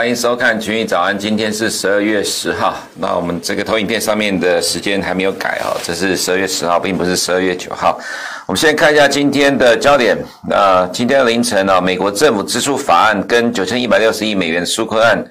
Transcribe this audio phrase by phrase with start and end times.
[0.00, 2.74] 欢迎收看《群益早安》，今天是十二月十号。
[2.94, 8.00] 那我们这个投影片上面的时间还没有改哦，这是十二月十号，并不是十二月九号。
[8.46, 10.16] 我们先看一下今天的焦点。
[10.48, 15.22] 那今天凌晨呢，美国政府支出法案跟九千一百六十亿美元纾困案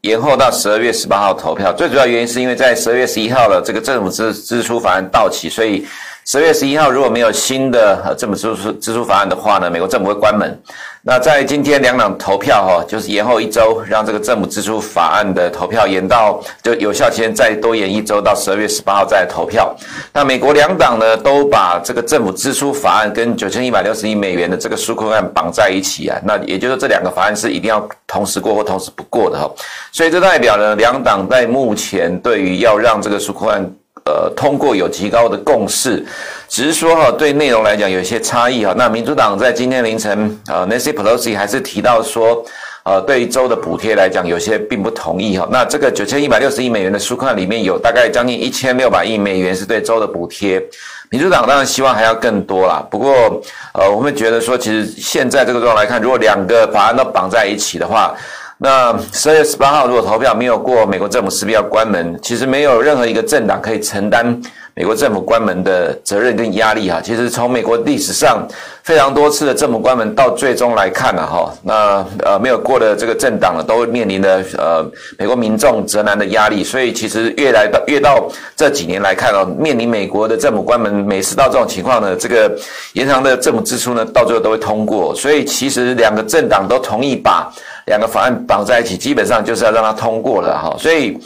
[0.00, 1.72] 延后到十二月十八号投票。
[1.72, 5.86] 最主要原因是因为在十二月十一号的这个政府支支出法案到期，所以。
[6.28, 10.60] 十二月十一号，如果没有新的呃政府支出支出法案的话呢，美国政府会关门。
[11.08, 19.72] 那在今天两党投票哈，就是延后一周，让这个政府支出法案的投票延到就有效期再多延一周到十二月十八号再投票。
[20.12, 26.18] 那美国两党呢，都把这个政府支出法案跟九千一百六十亿美元的这个纾困案绑在一起啊。
[26.24, 29.48] 那也就是说，这两个法案是一定要同时过或同时不过的哈。
[29.92, 33.72] 所以这代表呢，两党在目前对于要让这个纾困案。
[34.06, 36.06] 呃，通过有极高的共识，
[36.48, 38.72] 只是说哈，对内容来讲有一些差异哈。
[38.76, 42.44] 那民主党在今天凌晨，呃，Nancy Pelosi 还是提到说，
[42.84, 45.48] 呃，对于州的补贴来讲，有些并不同意哈。
[45.50, 50.62] 那这个九千一百六十亿美元的纾困里面有大概将近一千六百亿美元是对州的补贴，
[51.10, 52.86] 民主党当然希望还要更多啦。
[52.88, 53.42] 不过，
[53.74, 58.14] 呃，我们觉得说，其实现在这个状况来看，如果两个法案都绑在一起的话，
[58.58, 62.18] 那十二月十八号如果投票没有过，美国政府势必要关门。
[62.22, 64.40] 其实没有任何一个政党可以承担
[64.78, 67.00] 美国政府关门的责任跟压力哈。
[67.02, 68.46] 其实从美国历史上
[68.82, 74.86] 非常多次的政府关门到最终来看了哈，那呃没有过的这个政党呢，都面临了呃
[75.18, 76.62] 美国民众责难的压力。
[76.62, 82.54] 所以其实越来到越到这几年来看哦，面临美国的政府关门，每次到这种情况呢，这个
[82.92, 85.14] 延长的政府支出呢，到最后都会通过。
[85.14, 87.50] 所以其实两个政党都同意把。
[87.86, 90.74] 两个法案绑在一起，基本上就是要让它通过了哈。
[90.76, 91.16] 所以，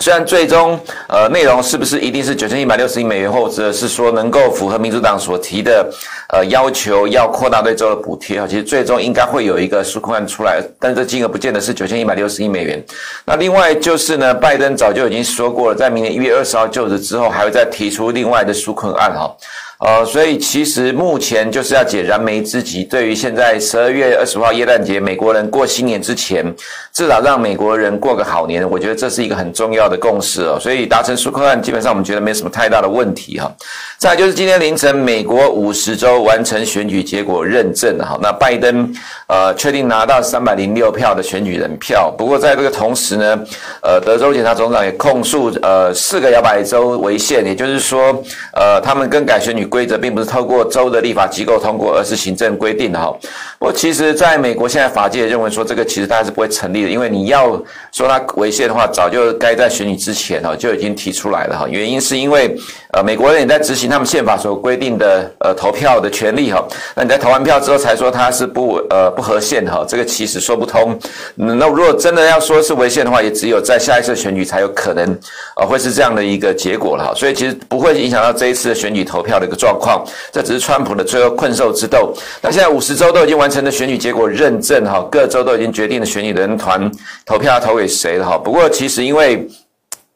[0.00, 0.78] 虽然最终
[1.08, 5.88] 呃内容是不是一定是九千一百六十亿美元，或者是说能够符合民主党所提的
[6.30, 12.84] 呃要求，要扩大对州的补贴啊，其实最终应该会有一个纾困案出来，但是这金额不见得是九千一百六十亿美元。
[13.24, 19.34] 那另外就是呢，拜登早就已经说过了，在明年一月二十号就职之后，还会再提出另外的纾困案哈。
[19.80, 22.84] 呃，所以其实目前就是要解燃眉之急。
[22.84, 26.54] 对于现在十二月二十号耶诞节，美国人过新年之前，
[26.92, 30.56] 至少让美国人过个好年，我觉得这是一个很重要的共识哦。
[30.60, 33.52] 所以达成纾困案，基本上我们觉得没什么太大的问题哈。
[33.98, 38.94] 再就是今天凌晨，美国五十州完成选举结果认证哈，那拜登
[39.26, 42.14] 呃确定拿到三百零六票的选举人票。
[42.16, 43.38] 不过在这个同时呢，
[43.82, 48.22] 呃，德州检察总长也控诉呃四个摇摆州违宪，也就是说
[48.54, 49.63] 呃他们更改选举。
[49.64, 53.12] 规则并不是透过州的立法机构通过，而是行政规定的哈。
[53.58, 57.60] 不过，其实在美国现在法界认为说，这个其实它是不会成立的，因为你要
[57.92, 61.66] 说它违宪的话，早就该在选举之前哈就已经提出来了哈。
[61.68, 62.56] 原因是因为
[62.94, 66.64] 呃美国人也在执行他们宪法所规定的呃投票的权利哈。
[66.94, 70.96] 那你在投完票之后才说它是不呃不合宪哈，这个其实说不通。
[71.34, 75.18] 那如果真的要说是违宪的话，也只有在下一次选举才有可能
[75.56, 77.12] 呃会是这样的一个结果了哈。
[77.14, 79.56] 所以其实不会影响到这一次的选举投票的一个。
[79.56, 82.12] 状况，这只是川普的最后困兽之斗。
[82.42, 86.90] 那现在五十州都已经完成了选举结果认证，哈，各州都已经决定了选举人团
[87.24, 88.36] 投票要投给谁了，哈。
[88.36, 89.48] 不过其实因为。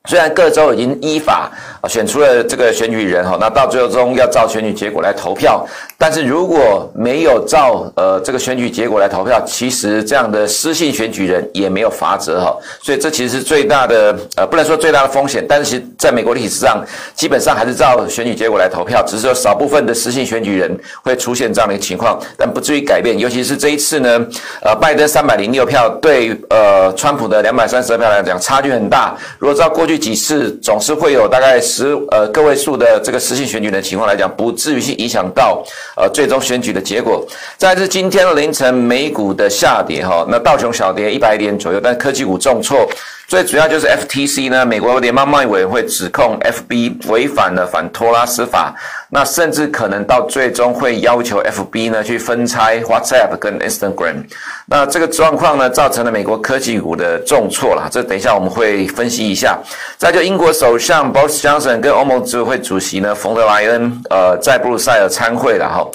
[0.07, 1.51] 虽然各州已经依法
[1.87, 5.67] 选出了这个选举人哈，那到最终要照选举结果来投票，
[5.99, 16.83] 但是如果没有照呃这个选举结果来投票，其实这样的失信选举人也没有罚则哈，所以这其实是最大的呃不能说最大的风险，但是其实在美国历史上
[17.15, 23.19] 基本上还是照选举结果来投票，只是说少部分的失信选举人会出现这样的一个情况，但不至于改变。
[23.19, 24.27] 尤其是这一次呢，
[24.63, 29.99] 呃拜登三百零六票对呃川普的两百三十二票来讲差距很大，如果照过去。
[29.99, 35.63] 几次总是会有大概十呃个位数的这个失信选举的情况来讲，不至于去影响到
[35.97, 37.27] 呃最终选举的结果。
[37.57, 42.89] 再是今天的凌晨美股的下跌哈，那道琼小跌一百点左右，但科技股重挫。
[43.29, 48.75] 最主要就是 FTC 呢，美国联邦贸易委员会指控 FB 违反了反托拉斯法，
[49.11, 54.25] 那甚至可能到最终会要求 FB 呢去分拆 WhatsApp 跟 Instagram。
[54.65, 57.87] 那这个状况呢，造成了美国科技股的重挫了。
[57.93, 59.59] 这等一下我们会分析一下。
[59.99, 65.87] 再就英国首相 Boris Johnson 跟欧盟执委会主席呢冯德莱恩，呃，在布鲁塞尔参会了哈。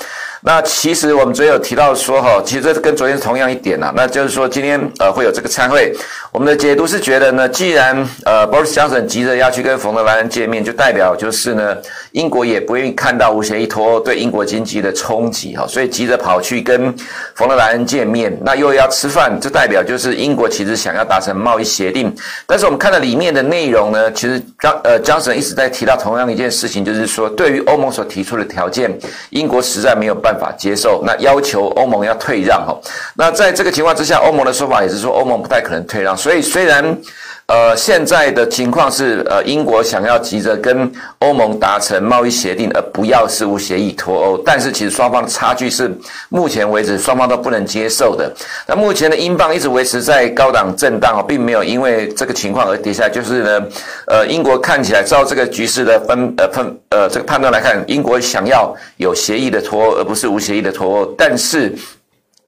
[0.46, 5.96] 那其实我们昨天有提到说哈，其实这跟昨天是同样一点呐，那就是说今天呃会有这个参会，
[6.32, 7.96] 我们的解读是觉得呢，既然
[8.26, 11.78] 呃，Boris Johnson 急着要去跟冯德莱恩见面，就代表就是呢，
[12.12, 16.94] 英国也不愿意看到无协议脱欧对英国经济的冲击哈，所以急着跑去跟
[17.36, 22.14] 冯德莱恩见面，那又要吃饭，这代表就是英国其实想要达成贸易协定。
[22.46, 28.94] 但是我们看到里面的内容呢，其实张呃 Johnson 一直在提到同样一件事情，就是说对于欧盟所提出的条件，
[29.30, 32.78] 英国实在没有办法法接受，那要求欧盟要退让哈。
[33.16, 36.16] 那在这个情况之下，欧盟的说法也是说欧盟不太可能退让。
[36.16, 36.84] 所以，虽然，
[37.48, 45.94] 呃，现在的情况是，呃，英国想要急着跟欧盟达成贸易协定，而不要事务协议脱欧，但是其实双方的差距是
[46.30, 48.32] 目前为止双方都不能接受的。
[48.66, 53.10] 那目前的英镑一直维持在高档震荡，并没有因为这个情况而跌下。
[53.10, 53.68] 就是呢，
[54.08, 61.76] 呃，英国看起来照这个局势的分呃分呃这个判断来看，英国想要有协议的脱欧，而不是无协议的脱欧，但是。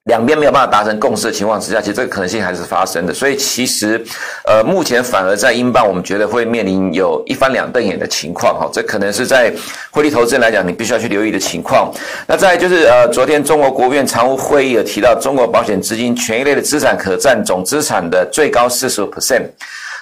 [0.06, 3.14] 两边没有办法达成共识的情况之下，其实这个可能性还是发生的。
[3.14, 4.00] 所以其实，
[4.46, 8.54] 呃，目前反而在英镑，我们觉得会面临有一翻两瞪眼的情况。
[8.54, 9.52] 哈，这可能是在
[9.90, 11.92] 汇率投资人来讲，你必须要去留意的情况。
[12.28, 19.46] 那再就是，呃，昨天中国国务院常务会议有提到，中国保险资金权益类的资产可占总资产的最高四十五 percent。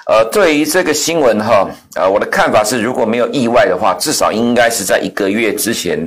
[0.05, 1.65] 呃，对于这个新闻哈，
[1.95, 6.05] 呃，我的看法是，如果没有意外的话，至少应该是在一个月之前。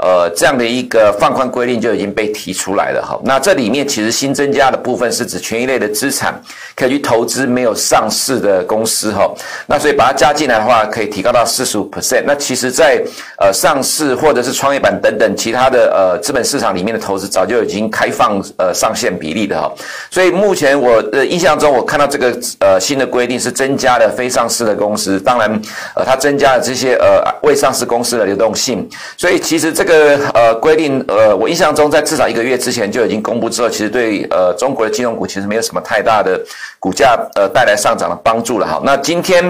[0.00, 3.18] 呃，这样的一个放宽规定就已经被提出来了哈。
[3.24, 6.40] 那这里面其实新增加的部分是指权益类的资产
[6.76, 9.28] 可以去投资没有上市的公司哈。
[9.66, 12.22] 那所以把它加进来的话，可以提高到四十五 percent。
[12.24, 13.02] 那其实在
[13.40, 19.68] 呃上市或者是创业板等等其他的呃资本市场里面的投资，早就已经开放呃上限比例的哈。
[20.12, 25.50] 所以目前我的印象中，我看到这个呃新的规定是增加了非上市的公司，当然
[25.96, 28.88] 呃它增加了这些呃未上市公司的流动性。
[29.16, 29.87] 所以其实这。
[29.88, 36.38] 这个呃规定呃，我印象中在至少一个月之前就已经公布之后，其实对呃中国的金融股其实没有什么太大的
[36.78, 38.82] 股价呃带来上涨的帮助了哈。
[38.84, 39.42] 那今天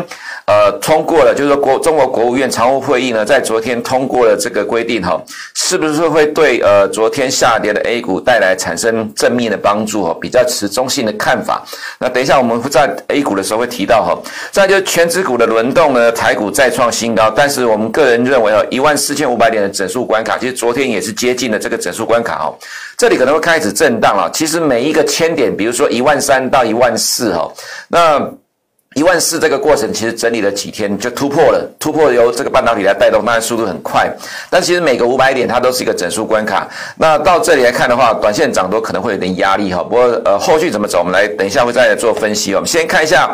[0.48, 5.22] 呃通过了，就是说国中国国务院常务会议呢，在昨天通过了这个规定哈，
[5.54, 10.16] 是不是会对呃昨天下跌的 A 股带来产生正面的帮助哈？
[10.18, 11.62] 比较持中性的看法。
[11.98, 14.18] 那等一下我们在 A 股的时候会提到哈。
[14.50, 20.38] 再就是权值股的轮动呢，台股再创新高，但是我们个人认为哦，一万四千五百点的整数关卡。
[20.38, 22.56] 其实昨天也是接近了这个整数关卡哦，
[22.96, 24.30] 这里可能会开始震荡了。
[24.32, 27.52] 其实每一个千点，比如说一万三到一万四哈，
[27.88, 28.18] 那
[28.98, 34.12] 一万四这个过程其实整理了几天就突破了，突破由这个半导体来带动，当然速度很快。
[34.50, 36.68] 但其实每个五百点它都是一个整数关卡。
[36.96, 39.80] 那到这里来看的话，短线涨多可能会有点压力哈。
[39.84, 42.52] 不过呃，后续怎么走，我们来等一下会再来做分析。
[42.56, 43.30] 我们先看一下。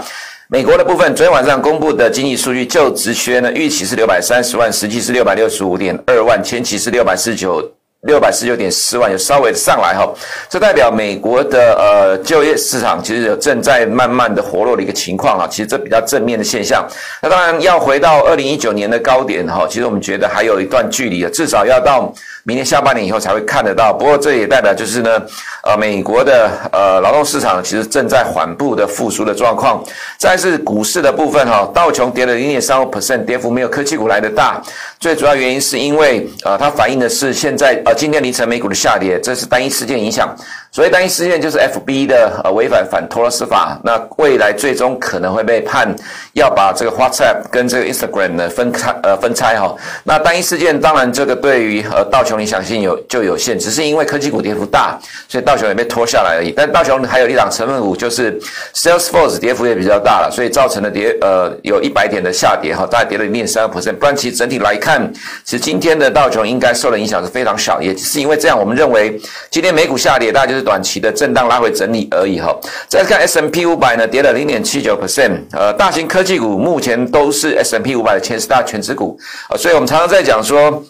[0.49, 7.67] 美国的部分，昨天晚上公布的经济数据，就职缺呢，预期是六百三十万，实际是六百六十五点二万，前期是六百四十九。
[8.05, 10.07] 六百四十九点四万，有稍微上来哈，
[10.49, 16.87] 这代表美国的呃就业市场其实有正在慢慢的活络的一个情况啊，其实这比较正面的现象。
[17.23, 22.13] 那当然要回到二零一九年的高点哈，其实我们觉得还有一段距离啊，至少要到
[22.43, 23.93] 明年下半年以后才会看得到。
[23.93, 25.23] 不过这也代表就是呢，
[25.65, 29.83] 呃，美国的呃劳动市场其实正在缓步的复苏的状况。
[30.19, 34.63] 再是股市的部分哈，道琼跌了零点三五 percent，跌幅没有科技股来得大。
[35.01, 37.93] 最主要原因是因为呃，它反映的是现在呃。
[38.05, 40.37] 今天凌晨美股的下跌，这是单一事件影响。
[40.71, 45.95] 所以单一事件就是 FB 的呃违反反托勒斯法，那未来最终可能会被判
[46.35, 49.75] 要把这个 WhatsApp 跟这个 Instagram 呢分开呃分拆哈。
[50.03, 56.51] 那单一事件当然这个对于呃道琼影响性有就有限，只是因为科技股跌幅大，所以道琼也被拖下来而已。
[56.51, 58.37] 但道琼还有一档成分股就是
[58.75, 63.95] Salesforce 跌幅也比较大了，所以造成了跌呃有一百点的下跌哈，大概跌了零点三个 percent。
[63.95, 65.09] 不然其实整体来看，
[65.45, 69.17] 其实今天的道琼应该受的影响是非常小，也是因为这样，我们认为
[69.51, 70.65] 今天美股下跌大概就是。
[70.65, 72.51] 短期的震荡拉回整理而已哈。
[72.89, 75.43] 再看 S M P 五百呢，跌了零点七九 percent。
[75.53, 79.19] 呃，大型科技股目前都是 S M P 五百的前十大权值股
[79.51, 80.83] 啊，所以我们常常在讲说。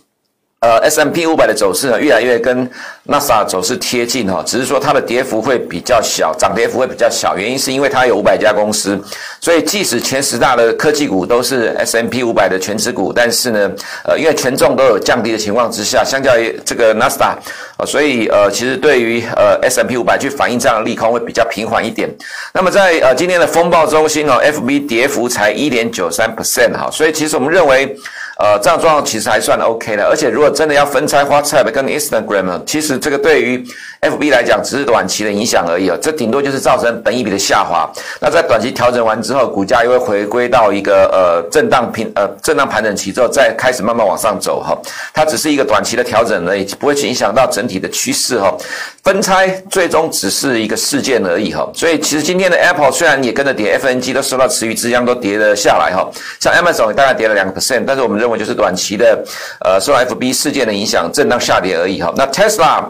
[0.64, 2.66] 呃，S M P 五百的走势呢，越来越跟
[3.02, 8.98] 纳斯达克走势贴近哈，只是说它的跌幅会比较小，涨跌幅会比较小，原因是因为它有五百家公司，
[9.42, 13.70] 所以即使前十大的科技股都是 S M P 五百的权值股，但是呢，
[14.04, 17.36] 呃，因为权重都有降低的情况之下，相较于这个纳斯达
[17.76, 22.08] 克，所以呃，其实对于呃 S M P 五百去反映这样的利空会比较平缓一点。
[22.54, 27.94] 那么在呃今天的风暴中心哦，FB 跌幅才一点九三 percent 哈，所以其实我们认为。
[28.36, 30.04] 呃，这样状况其实还算 OK 的。
[30.04, 33.64] 而且如果真的要分拆花菜跟 Instagram，其实这个对于
[34.04, 37.90] FB 来讲只是短期的影响而已啊，这顶多就是造成本益比的下滑。
[38.20, 44.76] 那在短期调整完之后，股价又会回归到一个呃震荡平呃震荡盘整期之后，再开始慢慢往上走哈。
[45.12, 48.54] 它只是一个短期的调整而已，不会去影响到整体的趋势哈。
[49.02, 51.68] 分拆最终只是一个事件而已哈。
[51.74, 56.08] 所以其实今天的 Apple 虽然也跟着跌，FNG 都受到池鱼之殃都跌了下来哈。
[56.40, 59.24] 像 Amazon 大概跌了两个 percent，但是我们认为就是短期的
[59.64, 62.12] 呃受 FB 事件的影响，震荡下跌而已哈。
[62.16, 62.84] 那 Tesla。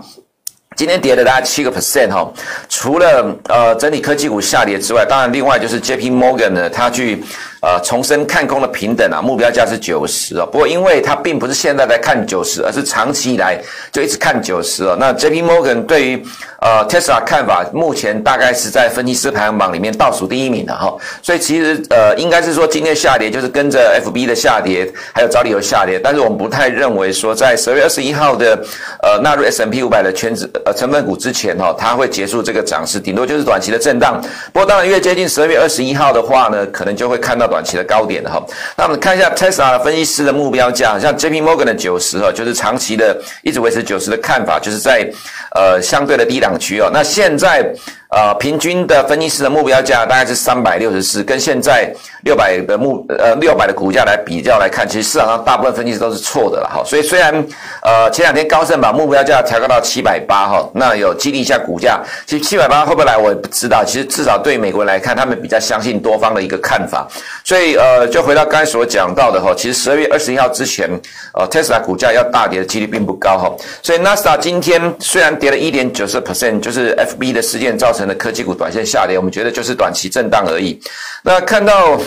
[0.77, 2.31] 今天跌了大概七个 percent 哈，
[2.69, 7.23] 除了呃整体科技股下跌之外，当然另外就是 JP Morgan 呢，它去。
[7.67, 10.45] 呃，重申看空的平等啊，目标价是九十哦。
[10.45, 13.59] 不过，因为它并不是现在在看九十，而是长期以来
[13.91, 14.95] 就一直看九十哦。
[15.01, 15.43] 那 J.P.
[15.43, 16.23] Morgan 对于
[16.61, 20.95] 呃 Tesla 看法，目前大概是在分析师排行榜里面倒数第一名的哈。
[21.23, 24.27] 所以其实呃，应该是说今天下跌就是跟着 F.B.
[24.27, 25.99] 的下跌，还有找理由下跌。
[25.99, 28.59] 但是我们不太认为说在十二月二十一号的
[29.03, 34.21] 呃纳入 S&P 五百的圈子呃成分股之前哈，它会结束这个涨势，顶多就是短期的震荡。
[34.53, 37.45] 不过当然越接近十二月二十一号的话呢，可能就会看到。
[37.55, 38.43] 短期的高点的哈，
[38.75, 45.09] 那我们看一下 Tesla 分析师的目标价，像 JP Morgan 的九十哈，就是长期的一直维持九十的看法，就是在
[45.55, 46.91] 呃相对的低档区哦。
[46.93, 47.75] 那现在。
[48.15, 51.93] 呃，平均的分析师的目标价大概是三百六十四，跟现在
[52.23, 56.81] 六百的目呃六百的股价来比较来看，其实市场上大部分分析师都是错的了哈。
[56.87, 57.35] 所以虽然
[57.83, 63.83] 呃前两天高盛把目标价调高到七百八哈，那有激励一下股价，其实七百八会不会来我也不知道。
[63.85, 67.09] 其实至少对美国人来看，他们比较相信多方的一个看法。
[67.43, 70.89] 所以呃，就回到刚才所讲到的哈，其实十二月二十一号之前，
[71.33, 73.53] 呃，Tesla 股价要大跌的几率并不高哈。
[73.83, 78.04] 所以 NASA 今天虽然跌了一点九四 percent，就是 FB 的事件造成。
[78.07, 80.81] 的科技股短线下跌，我们觉得就是短期震荡而已。
[81.23, 81.99] 那看到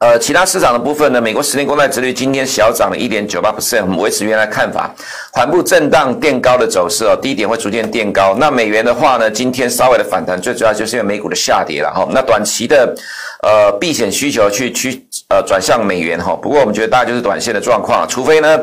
[0.00, 4.92] 呃其他市场的部分呢，美国十年公债殖率今天小涨了一点九八 percent，我们维持原来看法，
[5.32, 8.34] 缓步震荡垫高的走势哦，低点会逐渐垫高。
[8.38, 12.06] 那美元的话呢，今天稍微的反弹，最主要就是因为美股的下跌了哈。
[12.10, 12.94] 那短期的
[13.42, 18.58] 呃避险需求去去呃转向美元哈，不过我们觉得大概就是短线的状况，除非呢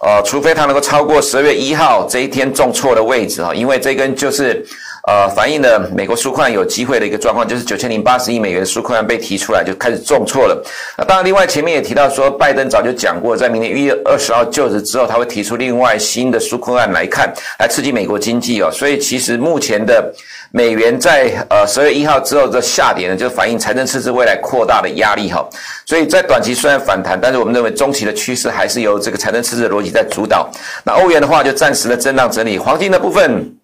[0.00, 4.64] 呃除非它能够超过十二月一号这一天重挫的位置哈，因为这根就是。
[5.06, 10.60] 呃，反映了美国纾困有机会的一个状况，就是九千零八十亿美元的纾困案被提出来，就开始重挫了。
[10.98, 18.68] 那当然，另外前面也提到说，拜登早就讲过，在明年一月二十号就职之后，他会提出另外新的纾困案来看，来刺激美国经济哦。
[18.72, 20.12] 所以其实目前的
[20.50, 25.48] 美元在呃十月一号之后的下跌呢，就反映财政赤字未来扩大的压力哈。
[25.84, 30.50] 所以在短期虽然反弹，但是我们认为中期的趋势还是由这个财政赤字的逻辑在主导。
[30.82, 33.56] 那欧元的话，就暂时的震荡整理，黄金的部分。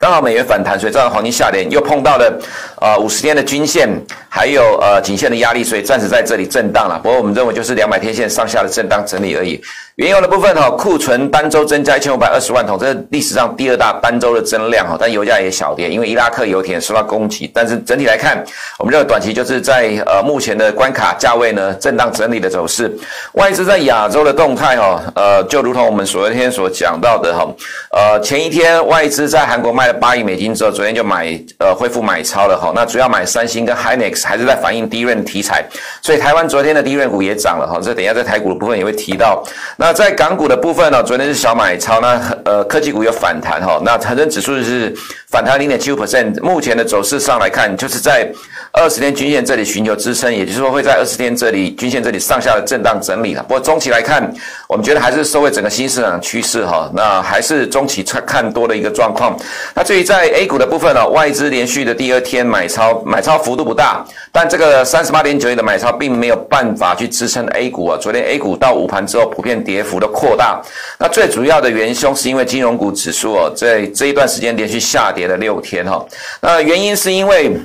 [0.00, 2.32] 刚好美元反弹，所以造成黄金下跌，又碰到了
[2.80, 3.88] 呃五十天的均线，
[4.28, 6.98] 还有呃颈线的压力，所以暂时在这里震荡了。
[7.02, 9.60] 不过我们认为就是两百天线上下的震荡整理而已。
[9.96, 14.96] 原油的部分哈，库存单周增加一千五百二十万桶，这是历史上第二大单周的增量哈。
[14.98, 17.50] 但油价也小跌，因为伊拉克油田受到攻击。
[17.52, 18.44] 但是整体来看，
[18.78, 22.96] 我们认为短期就是在呃目前的关卡价位呢震荡整理的走势。
[23.32, 27.44] 外资在亚洲的动态哈，呃就如同我们昨天所讲到的哈，
[27.90, 32.67] 呃前一天外资在韩国卖了八亿美金之后，昨天就买呃恢复买超了哈。
[32.74, 35.64] 那主要买三星跟 Hynix 还是在反映低润题材，
[36.02, 37.80] 所以台湾昨天的低润股也涨了哈。
[37.82, 39.42] 这等一下在台股的部分也会提到。
[39.76, 44.94] 那在港股的部分呢，昨天是小买超，那呃科技股有反弹哈，那恒生指数是
[45.30, 48.30] 反弹零点七五 percent，目前的走势上来看，就是在
[48.72, 53.42] 二十天均线这里寻求支撑，也就是说会在二十天这里均线这里上下的震荡整理了。
[53.42, 54.32] 不过中期来看，
[54.68, 59.34] 我们觉得还是受惠整个新市场趋势哈，那还是中期看看多的一个状况。
[59.74, 67.98] 那至于在 A 股的部分呢，外资连续的第二天买超，买超幅度不大，但这个三十八点九亿的买超并没有办法去支撑 A 股啊。
[67.98, 69.82] 昨天 A 股到午盘之后普遍跌。
[69.82, 70.60] 幅的扩大，
[70.98, 76.04] 那最主要的元凶是因为金融股指数哦，在这一段时间连续下跌了六天哈，
[76.42, 77.58] 那原因是因为。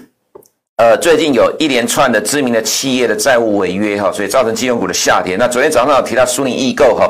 [0.78, 5.36] 呃，最近有一连串的知名的企业的债务违约哈，所以造成金融股的下跌。
[5.36, 7.08] 那昨天早上有提到苏宁易购哈，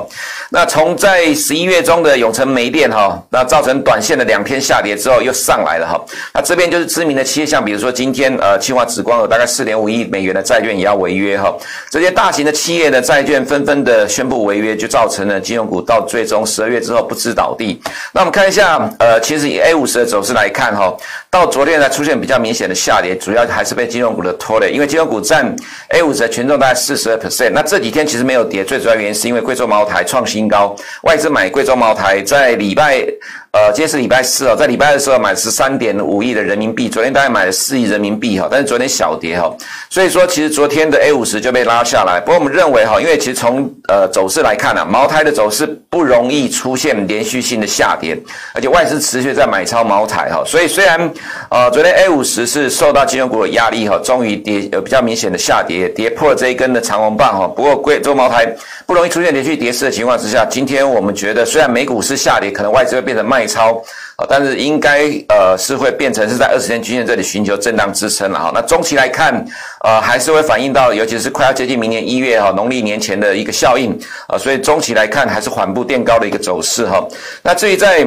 [0.50, 5.98] 那从在十一月中的永成煤电哈，那造成短线的两天下跌之后又上来了哈。
[6.34, 11.56] 那这边就是知名的企业，像比如说今天呃清华紫光有大概四点五亿美元的债券也要违约哈。
[11.90, 17.82] 这些大型的企业的债券纷纷的宣布违约，就造成了金融股到最终十二月之后不知倒地。
[18.12, 20.94] 那我们看一下，呃，其实以 A 五十的走势来看哈，
[21.32, 23.48] 到昨天才出现比较明显的下跌，主要。
[23.54, 25.56] 还是被金融股的拖累，因为金融股占
[25.90, 27.52] A 五十的权重大概四十二 percent。
[27.52, 33.06] 那这几天其实没有跌，最主要原因是因为贵州茅台创新高，外资买贵州茅台在礼拜
[33.54, 39.56] 呃，今天是礼拜四哦，在礼拜二的时候买十三点五亿的人民币，昨天大概买了四亿人民币哈，但是昨天小跌哈，
[39.92, 42.20] 所以说其实昨天的 A 五十就被拉下来。
[42.20, 48.18] 不过我们认为哈，因为其实从呃走势来看啊，茅台的走势不容易出现连续性的下跌，
[48.56, 51.14] 而且外资持续在买超茅台哈，所以虽然
[51.52, 57.48] 呃昨天 A 五十是受到金融股的压力哈，终于跌有比较明显的下跌，跌破这一根的长红棒哈。
[57.48, 58.52] 不过贵州茅台
[58.88, 63.43] 不容易出现连续跌势的情况之下，今天我们觉得虽然美股是下跌，可能外资会变成卖。
[63.48, 63.82] 超，
[64.30, 68.52] 但是应该呃是会变成是在二十天均线这里寻求震荡支撑了哈。
[68.54, 69.46] 那中期来看，
[69.84, 73.98] 呃还是会反映到，尤其是快要接近明年一月哈农历年前的一个效应
[74.28, 77.06] 啊，所以中期来看还是缓步垫高的一个走势哈。
[77.42, 78.06] 那至于在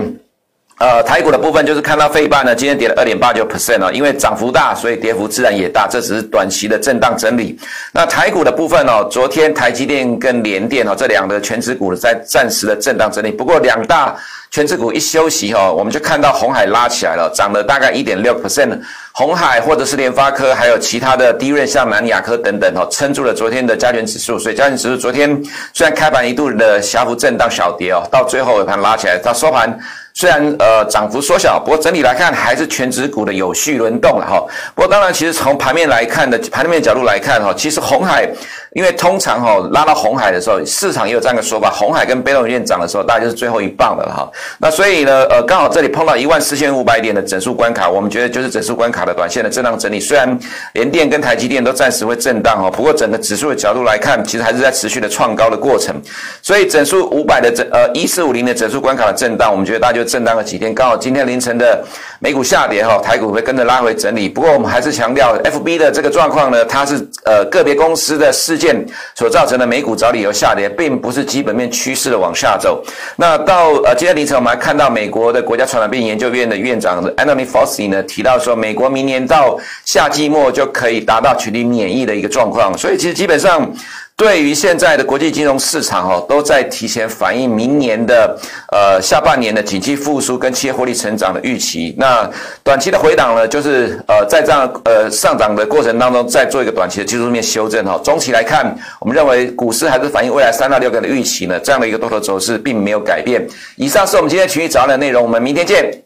[0.78, 7.58] 呃，台股的部分就是看到费半呢，今天跌了二点八九 percent 哦，因为涨幅大，所以跌幅自然也大，这只是短期的震荡整理。
[7.94, 14.14] 那台股的部分哦，昨天台积电跟联电哦这两个权值股在暂时的震荡整理，不过两大
[14.56, 18.80] 权值股一休息哦，我们就看到红海拉起来了，涨了大概一点六 percent。
[19.18, 24.38] 红海或者是联发科，还有其他的低润像南亚科等等哦，撑住了昨天的加权指数。
[24.38, 25.42] 所以加权指数昨天
[25.72, 29.74] 虽然开盘一度的小幅震荡小跌哦，到最后尾盘拉起来，它收盘。
[30.12, 34.42] 虽然呃涨幅缩小，不过整体来看还是全值股的有序轮动了哈。
[34.74, 38.28] 不过当然，其实从盘面来看的盘面角度来看哈，其实红海。
[38.72, 44.30] 因为通常哈、哦、拉到红海的时候，市场也有这样的说法，红海跟被动元件涨的时候，大概就是最后一棒的了哈。
[44.58, 49.98] 那所以呢，呃，刚好这里碰到一万四千五百点的整数关卡，我们觉得就是整数关卡的短线的震荡整理。
[49.98, 50.38] 虽然
[50.74, 55.94] 联电跟台积电都暂时会震荡哦，不过整个指数的角度来看，其实还是在持续的创高的过程。
[56.42, 60.74] 所以整数五百的整呃一四五零的整数关卡的震荡，我们觉得大概就震荡了几天。
[60.74, 61.82] 刚好今天凌晨的
[62.18, 64.28] 美股下跌哈，台股会跟着拉回整理。
[64.28, 66.94] 不过我们还是强调，FB 的这个状况呢，它是
[67.24, 68.76] 呃个别公司的事件。
[69.14, 72.82] 所造成的美股找理由下跌，并不是基本面趋势的往下走。
[73.16, 82.76] 那到呃今天凌晨，我们还看到美国的国家传染病研究院的院长 Anthony Fauci 呢提到说，美国明年到夏季末就可以达到群体免疫的一个状况。
[82.76, 83.70] 所以其实基本上。
[84.18, 88.34] 对于现在的国际金融市场哦，都在提前反映明年的
[88.72, 91.94] 呃下半年的经济复苏跟企业获利成长的预期。
[91.98, 92.26] 那
[92.64, 98.00] 短期的回档呢，就是呃在这样呃上涨的过程当中，再做一个短期的技术面修正哈。
[98.02, 103.46] 中期来看，我们认为股市还是反映未来三到六个的预期呢，这样的一个多头走势并没有改变。
[103.76, 106.05] 以上是我们今天群益早安的内容，我们明天见。